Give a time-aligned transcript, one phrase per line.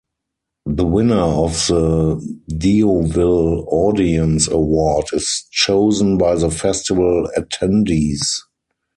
[0.65, 8.39] The winner of the Deauville Audience Award is chosen by the festival attendees.